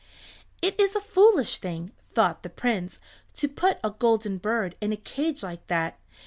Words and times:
"It 0.63 0.79
is 0.79 0.95
a 0.95 0.99
foolish 0.99 1.59
thing," 1.59 1.91
thought 2.15 2.41
the 2.41 2.49
Prince, 2.49 2.99
"to 3.35 3.47
put 3.47 3.77
a 3.83 3.91
golden 3.91 4.39
bird 4.39 4.75
in 4.81 4.91
a 4.91 4.97
cage 4.97 5.43
like 5.43 5.67
that. 5.67 5.99